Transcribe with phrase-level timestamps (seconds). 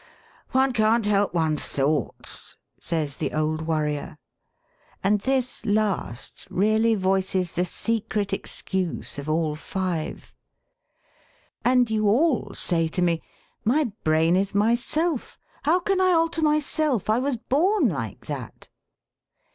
[0.49, 4.17] 'One can't help one's thoughts,' says the old worrier.
[5.03, 10.33] And this last really voices the secret excuse of all five.
[11.63, 13.21] And you all say to me:
[13.63, 15.37] 'My brain is myself.
[15.65, 17.07] How can I alter myself?
[17.07, 18.69] I was born like that.'